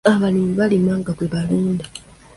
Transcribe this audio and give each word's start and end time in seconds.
Abalimi 0.13 0.53
balima 0.59 0.93
nga 0.99 1.11
bwe 1.17 1.27
balunda. 1.33 1.85